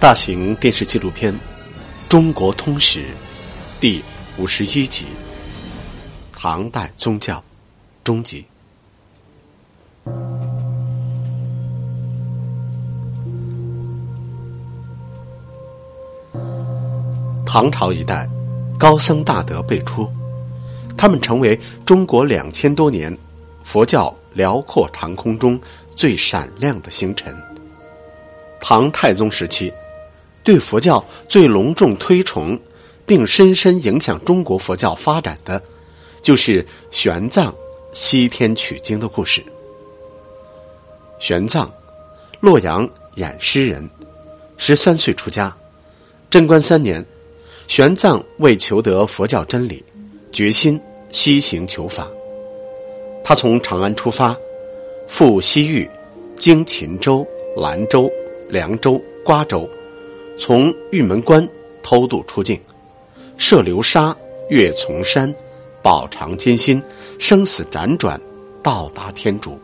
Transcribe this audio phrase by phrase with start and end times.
[0.00, 1.32] 大型电视纪录片
[2.08, 3.02] 《中国通史》
[3.80, 4.00] 第
[4.36, 5.06] 五十一集：
[6.32, 7.42] 唐代宗教
[8.04, 8.46] 终极。
[17.44, 18.28] 唐朝一代，
[18.78, 20.08] 高僧大德辈出，
[20.96, 23.14] 他们成为中国两千多年
[23.64, 25.60] 佛教辽阔长空中
[25.96, 27.36] 最闪亮的星辰。
[28.60, 29.72] 唐太宗时期，
[30.48, 32.58] 对佛教最隆重推崇，
[33.04, 35.62] 并深深影响中国佛教发展的，
[36.22, 37.52] 就是玄奘
[37.92, 39.44] 西天取经的故事。
[41.18, 41.68] 玄奘，
[42.40, 43.86] 洛阳偃师人，
[44.56, 45.54] 十三岁出家。
[46.30, 47.04] 贞观三年，
[47.66, 49.84] 玄奘为求得佛教真理，
[50.32, 52.08] 决心西行求法。
[53.22, 54.34] 他从长安出发，
[55.08, 55.86] 赴西域，
[56.38, 57.22] 经秦州、
[57.54, 58.10] 兰州。
[58.48, 59.68] 凉州、瓜州，
[60.38, 61.46] 从玉门关
[61.82, 62.58] 偷渡出境，
[63.36, 64.16] 涉流沙，
[64.48, 65.34] 越丛山，
[65.82, 66.80] 饱尝艰辛，
[67.18, 68.20] 生死辗转，
[68.62, 69.58] 到达天竺。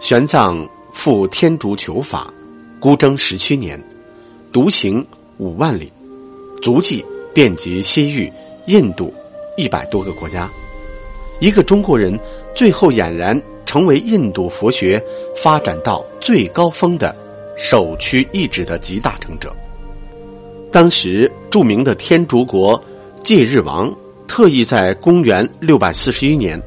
[0.00, 2.32] 玄奘赴天竺求法，
[2.80, 3.80] 孤征十七年，
[4.50, 5.92] 独行五万里，
[6.62, 7.04] 足迹
[7.34, 8.32] 遍及西域、
[8.66, 9.12] 印度
[9.58, 10.50] 一百多个国家。
[11.38, 12.18] 一个中国人，
[12.54, 13.40] 最后俨然。
[13.66, 15.04] 成为印度佛学
[15.34, 17.14] 发展到最高峰的
[17.56, 19.54] 首屈一指的集大成者。
[20.70, 22.82] 当时著名的天竺国
[23.22, 23.92] 戒日王
[24.28, 26.60] 特意在公元六百四十一年，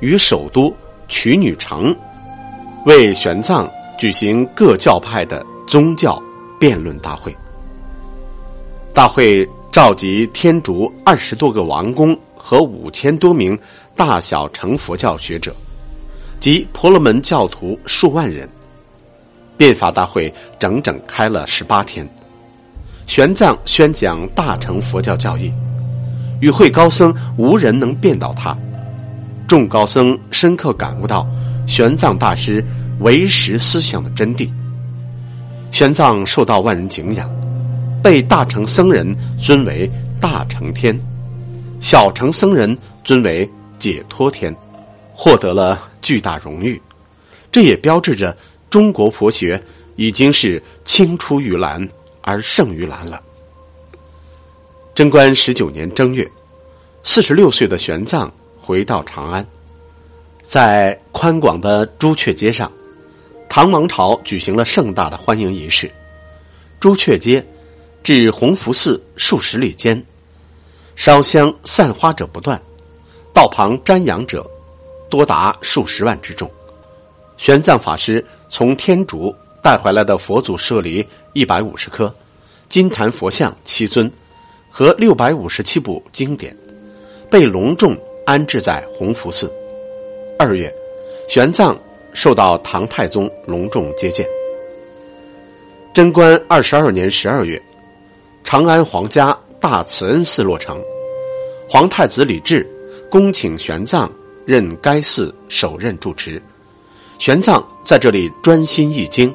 [0.00, 0.74] 于首都
[1.08, 1.94] 曲女城
[2.86, 6.22] 为玄奘举行各教派的宗教
[6.58, 7.34] 辩论大会。
[8.94, 13.58] 大会召集天竺二十多个王公和五千多名
[13.96, 15.54] 大小乘佛教学者。
[16.40, 18.48] 及婆罗门教徒数万人，
[19.58, 22.08] 变法大会整整开了十八天。
[23.06, 25.52] 玄奘宣讲大乘佛教教义，
[26.40, 28.56] 与会高僧无人能辩倒他。
[29.46, 31.26] 众高僧深刻感悟到
[31.66, 32.64] 玄奘大师
[33.00, 34.48] 唯识思想的真谛。
[35.70, 37.28] 玄奘受到万人敬仰，
[38.02, 39.90] 被大乘僧人尊为
[40.20, 40.98] 大乘天，
[41.80, 43.48] 小乘僧人尊为
[43.78, 44.54] 解脱天。
[45.20, 46.80] 获得了巨大荣誉，
[47.50, 48.36] 这也标志着
[48.70, 49.62] 中国佛学
[49.96, 51.88] 已经是青出于蓝
[52.20, 53.22] 而胜于蓝了。
[54.94, 56.28] 贞观十九年正月，
[57.02, 59.46] 四十六岁的玄奘回到长安，
[60.42, 62.70] 在宽广的朱雀街上，
[63.48, 65.90] 唐王朝举行了盛大的欢迎仪式。
[66.80, 67.44] 朱雀街
[68.02, 70.04] 至弘福寺数十里间，
[70.96, 72.60] 烧香散花者不断，
[73.32, 74.48] 道旁瞻仰者。
[75.10, 76.50] 多达数十万之众，
[77.38, 82.12] 玄奘法师从天竺带回来的佛祖舍利一百五十颗，
[82.68, 84.10] 金坛佛像七尊，
[84.68, 86.54] 和六百五十七部经典，
[87.30, 89.50] 被隆重安置在弘福寺。
[90.36, 90.72] 二月，
[91.28, 91.78] 玄奘
[92.12, 94.26] 受到唐太宗隆重接见。
[95.94, 97.60] 贞观二十二年十二月，
[98.42, 100.82] 长安皇家大慈恩寺落成，
[101.70, 102.68] 皇太子李治
[103.08, 104.10] 恭请玄奘。
[104.44, 106.42] 任该寺首任住持，
[107.18, 109.34] 玄奘在这里专心译经，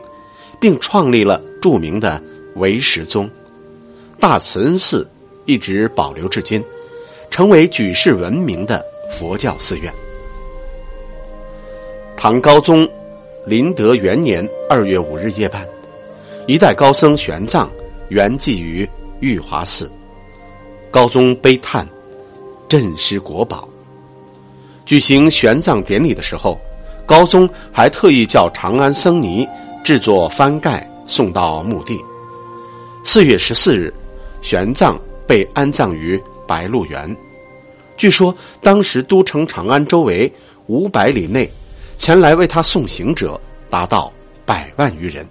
[0.60, 2.22] 并创立了著名的
[2.56, 3.30] 唯识宗。
[4.20, 5.08] 大慈恩寺
[5.46, 6.64] 一直保留至今，
[7.30, 9.94] 成为举世闻名的佛教寺院。
[12.16, 12.88] 唐高宗
[13.46, 15.68] 麟德元年二月五日夜半，
[16.48, 17.68] 一代高僧玄奘
[18.08, 18.88] 圆寂于
[19.20, 19.92] 玉华寺，
[20.90, 21.86] 高宗悲叹
[22.70, 23.68] ：“朕失国宝。”
[24.86, 26.58] 举行玄奘典礼的时候，
[27.06, 29.48] 高宗还特意叫长安僧尼
[29.84, 32.00] 制作幡盖送到墓地。
[33.04, 33.94] 四月十四日，
[34.42, 34.98] 玄奘
[35.28, 37.16] 被安葬于白鹿原。
[37.98, 40.32] 据说当时都城长安周围
[40.68, 41.50] 五百里内，
[41.98, 43.40] 前来为他送行者
[43.70, 44.12] 达到
[44.46, 45.28] 百万余人。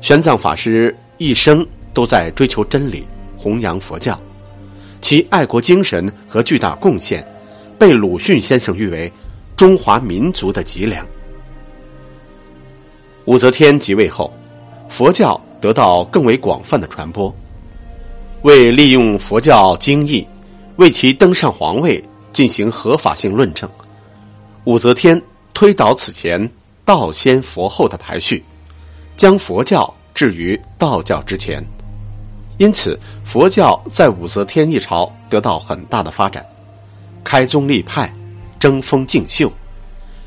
[0.00, 3.06] 玄奘法师一生都在追求真理，
[3.36, 4.20] 弘扬佛教。
[5.00, 7.26] 其爱国精神和巨大贡献，
[7.84, 9.12] 被鲁迅先生誉为
[9.58, 11.06] 中华民族的脊梁。
[13.26, 14.32] 武则天即位后，
[14.88, 17.30] 佛教得到更为广泛的传播。
[18.40, 20.26] 为利用佛教经义，
[20.76, 22.02] 为其登上皇位
[22.32, 23.68] 进行合法性论证，
[24.64, 25.20] 武则天
[25.52, 26.50] 推倒此前
[26.86, 28.42] 道先佛后的排序，
[29.14, 31.62] 将佛教置于道教之前。
[32.56, 36.42] 因此，佛教在武则天一朝得到很大的发展，
[37.24, 38.12] 开宗立派，
[38.60, 39.50] 争锋竞秀，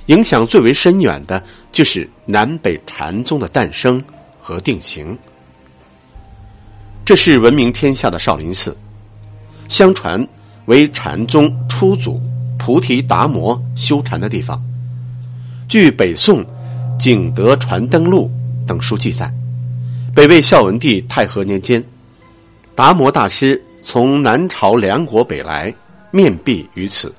[0.08, 1.42] 影响最为深远的
[1.72, 4.02] 就是南北禅宗的诞生
[4.42, 5.18] 和定型。
[7.06, 8.76] 这是闻名天下的少林寺，
[9.70, 10.28] 相传
[10.66, 12.20] 为禅宗初祖
[12.58, 14.62] 菩提达摩修禅的地方。
[15.70, 16.44] 据北宋
[17.00, 18.30] 《景德传灯录》
[18.68, 19.32] 等书记载，
[20.14, 21.82] 北魏孝文帝太和年间，
[22.76, 25.74] 达摩大师从南朝梁国北来，
[26.18, 27.14] 面壁于此，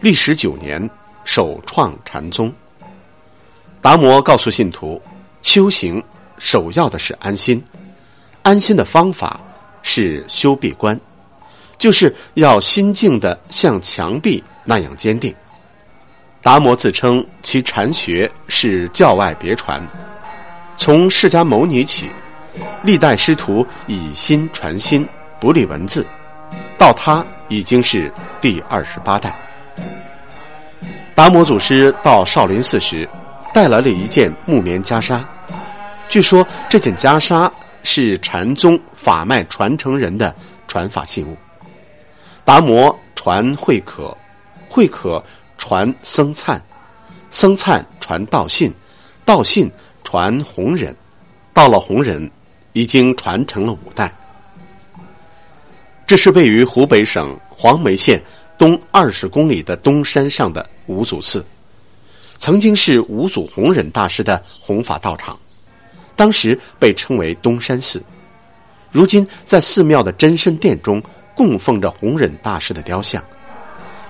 [0.00, 0.90] 历时九年。
[1.24, 2.50] 首创禅宗，
[3.82, 5.00] 达摩告诉信徒：
[5.42, 6.02] 修行
[6.38, 7.62] 首要的是安心，
[8.42, 9.38] 安心的方法
[9.82, 10.98] 是修闭关，
[11.76, 15.34] 就是要心静的像墙壁那样坚定。
[16.40, 19.86] 达摩自称其禅学是教外别传，
[20.78, 22.08] 从释迦牟尼起，
[22.82, 25.06] 历代师徒以心传心，
[25.38, 26.06] 不立文字，
[26.78, 28.10] 到他已经是
[28.40, 29.36] 第二十八代。
[31.14, 33.06] 达摩祖师到少林寺时，
[33.52, 35.20] 带来了一件木棉袈裟。
[36.08, 37.50] 据说这件袈裟
[37.82, 40.34] 是禅宗法脉传承人的
[40.68, 41.36] 传法信物。
[42.44, 44.16] 达摩传慧可，
[44.68, 45.22] 慧可
[45.58, 46.62] 传僧璨，
[47.30, 48.72] 僧璨传道信，
[49.24, 49.70] 道信
[50.04, 50.94] 传弘忍，
[51.52, 52.30] 到了弘忍，
[52.72, 54.10] 已经传承了五代。
[56.08, 58.18] 这是位于湖北省黄梅县
[58.56, 60.66] 东二十公里的东山上的。
[60.86, 61.44] 五祖寺
[62.38, 65.38] 曾经是五祖弘忍大师的弘法道场，
[66.16, 68.02] 当时被称为东山寺。
[68.90, 71.02] 如今在寺庙的真身殿中
[71.34, 73.22] 供奉着弘忍大师的雕像。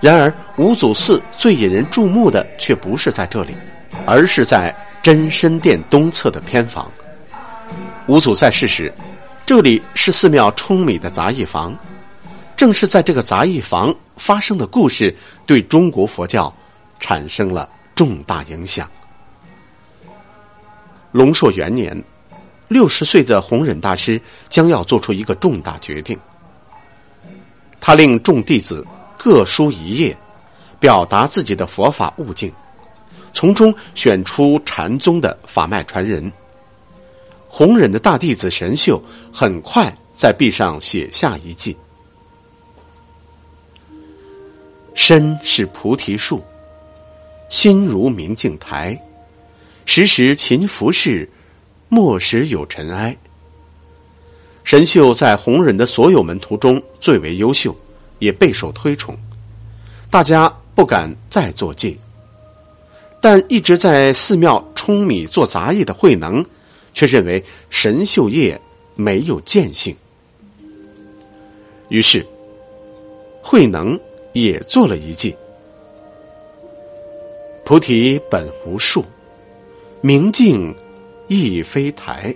[0.00, 3.56] 然而，五祖寺最引人注目的却不是在这里，
[4.06, 4.72] 而是在
[5.02, 6.88] 真身殿东侧的偏房。
[8.06, 8.94] 五祖在世时，
[9.48, 11.74] 这里是寺庙充米的杂役房。
[12.54, 15.16] 正是在这个杂役房发生的故事，
[15.46, 16.54] 对中国佛教。
[17.00, 18.90] 产生了重大影响。
[21.12, 21.96] 龙朔元年，
[22.66, 26.18] 六十岁的弘忍大师将要做出一个重大决定。
[27.80, 28.84] 他令众弟子
[29.16, 30.14] 各书一页，
[30.80, 32.52] 表达自己的佛法悟境，
[33.32, 36.30] 从中选出禅宗的法脉传人。
[37.58, 39.02] 弘忍的大弟子神秀
[39.32, 41.76] 很快在壁上写下一记
[44.94, 46.40] ：“身是菩提树。”
[47.50, 48.96] 心如明镜台，
[49.86, 51.28] 时时勤拂拭，
[51.88, 53.16] 莫使有尘埃。
[54.62, 57.76] 神秀在弘忍的所有门徒中最为优秀，
[58.20, 59.18] 也备受推崇，
[60.12, 61.98] 大家不敢再做戒。
[63.20, 66.44] 但一直在寺庙舂米做杂役的慧能，
[66.98, 68.60] 却认为神秀业
[68.96, 69.96] 没有见性，
[71.88, 72.26] 于是
[73.40, 73.96] 慧能
[74.32, 75.32] 也做了一计。
[77.64, 79.04] 菩提本无树，
[80.00, 80.74] 明镜
[81.28, 82.34] 亦非台。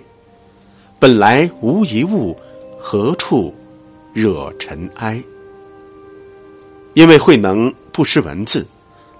[0.97, 2.33] 本来无一物，
[2.79, 3.53] 何处
[4.13, 5.21] 惹尘埃？
[6.93, 8.65] 因为慧能不识文字，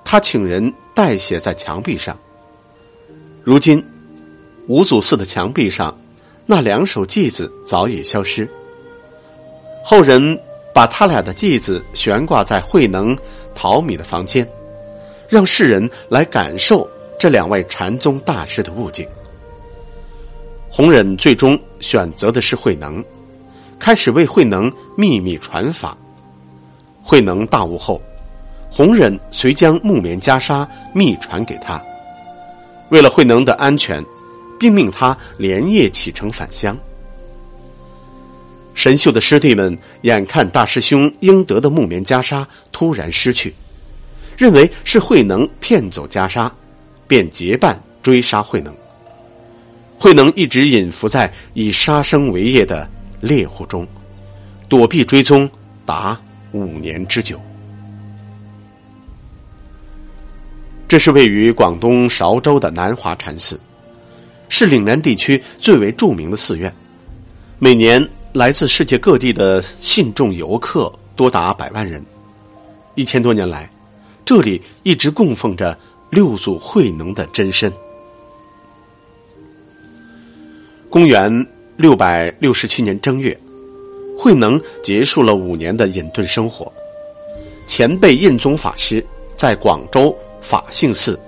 [0.05, 2.17] 他请人代写在墙壁上。
[3.43, 3.83] 如今，
[4.67, 5.97] 五祖寺的墙壁上，
[6.45, 8.49] 那两首偈子早已消失。
[9.83, 10.39] 后人
[10.73, 13.17] 把他俩的偈子悬挂在慧能
[13.53, 14.47] 淘米的房间。
[15.29, 16.87] 让世人来感受
[17.17, 19.07] 这两位禅宗大师的悟境。
[20.69, 23.03] 弘忍最终选择的是慧能，
[23.79, 25.97] 开始为慧能秘密传法。
[27.01, 27.99] 慧能大悟后，
[28.69, 31.81] 弘忍遂将木棉袈裟密传给他。
[32.89, 34.05] 为了慧能的安全，
[34.63, 36.77] 并命他连夜启程返乡。
[38.73, 43.53] 神秀的师弟们眼看大师兄应得的木棉袈裟突然失去。
[44.37, 46.49] 认为是慧能骗走袈裟，
[47.09, 48.73] 便结伴追杀慧能。
[49.99, 52.89] 慧能一直隐伏在以杀生为业的
[53.19, 53.85] 猎户中，
[54.69, 55.49] 躲避追踪
[55.85, 56.17] 达
[56.53, 57.37] 五年之久。
[60.87, 63.59] 这是位于广东韶州的南华禅寺，
[64.49, 66.73] 是岭南地区最为著名的寺院。
[67.59, 72.03] 每年来自世界各地的信众游客多达百万人。
[72.95, 73.69] 一千多年来。
[74.25, 75.77] 这里一直供奉着
[76.09, 77.69] 六祖慧能的真身。
[80.89, 81.45] 公元
[81.75, 83.37] 六百六十七年正月，
[84.17, 86.71] 慧能结束了五年的隐遁生活。
[87.67, 91.19] 前辈印宗法师在广州法性寺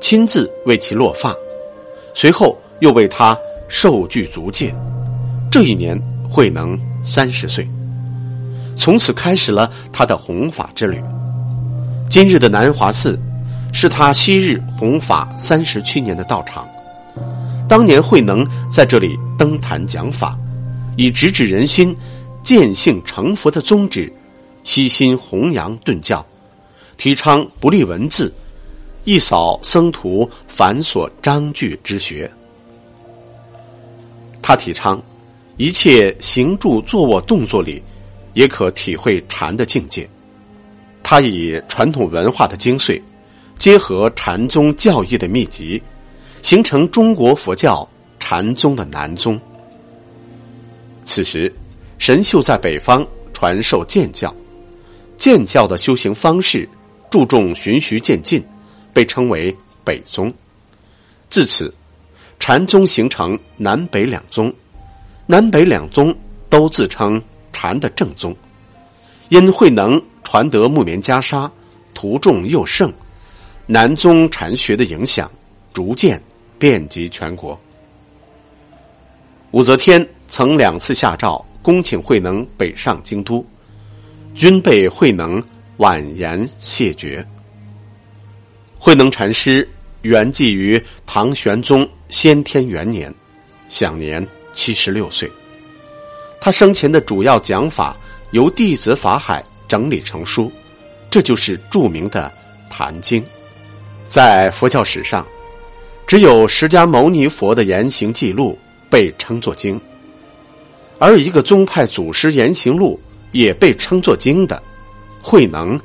[0.00, 1.34] 亲自为其落发，
[2.14, 3.36] 随后又为他
[3.68, 4.74] 受具足戒。
[5.50, 7.68] 这一年，慧能三十岁，
[8.76, 11.02] 从此开始了他的弘法之旅。
[12.08, 13.18] 今日的南华寺，
[13.72, 16.66] 是他昔日弘法三十七年的道场。
[17.68, 20.38] 当年慧能在这里登坛讲法，
[20.96, 21.96] 以直指人心、
[22.42, 24.12] 见性成佛的宗旨，
[24.62, 26.24] 悉心弘扬顿教，
[26.96, 28.32] 提倡不立文字，
[29.04, 32.30] 一扫僧徒繁琐章句之学。
[34.40, 35.02] 他提倡
[35.58, 37.82] 一切行住坐卧动作里，
[38.32, 40.08] 也可体会禅的境界。
[41.02, 43.00] 他以传统文化的精髓，
[43.58, 45.80] 结合禅宗教义的秘籍。
[46.40, 47.88] 形成中国佛教
[48.20, 49.40] 禅宗的南宗。
[51.06, 51.50] 此时，
[51.96, 54.34] 神秀在北方传授渐教，
[55.16, 56.68] 渐教的修行方式
[57.10, 58.44] 注重循序渐进，
[58.94, 60.32] 被称为北宗。
[61.28, 61.74] 自此，
[62.40, 64.50] 禅宗形成南北两宗，
[65.26, 66.16] 南北两宗
[66.48, 67.22] 都自称
[67.52, 68.34] 禅的正宗。
[69.28, 71.50] 因慧能传得木棉袈裟，
[71.92, 72.90] 徒众又盛，
[73.66, 75.30] 南宗禅学的影响
[75.74, 76.18] 逐渐。
[76.56, 77.60] 遍及全国。
[79.50, 83.44] 武则天曾两次下诏恭请慧能北上京都，
[84.34, 85.42] 均被慧能
[85.78, 87.26] 婉言谢绝。
[88.84, 89.66] 慧能禅师
[90.02, 93.10] 圆寂于唐玄宗先天元年，
[93.70, 95.32] 享年七十六岁。
[96.38, 97.96] 他生前的主要讲法
[98.32, 100.52] 由弟子法海整理成书，
[101.08, 102.30] 这就是著名的
[102.70, 103.22] 《坛经》。
[104.06, 105.26] 在佛教史上。
[106.06, 108.58] 只有释迦牟尼佛的言行记录
[108.90, 109.80] 被称作经，
[110.98, 113.00] 而一个宗派祖师言行录
[113.32, 114.62] 也被称作经的，
[115.22, 115.80] 慧能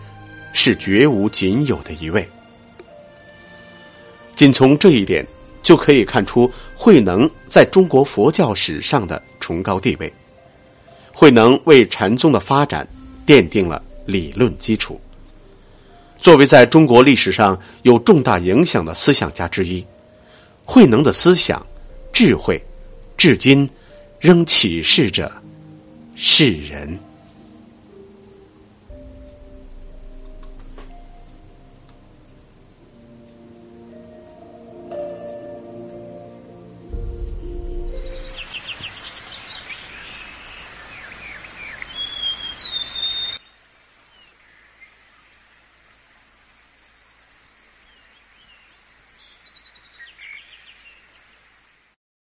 [0.52, 2.30] 是绝无仅有的一位。
[4.40, 5.28] 仅从这一点
[5.62, 10.10] 就可以看出慧能在中国佛教史上的崇高地位。
[11.12, 12.88] 慧能为禅宗的发展
[13.28, 14.98] 奠定了理论基础。
[16.18, 19.86] 作为在中国历史上有重大影响的思想家之一。
[20.64, 21.62] 慧能的思想、
[22.14, 22.64] 智慧，
[23.18, 23.70] 至今
[24.22, 25.30] 仍启示着
[26.16, 26.98] 世人。